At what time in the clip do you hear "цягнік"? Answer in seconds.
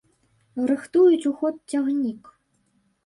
1.75-2.23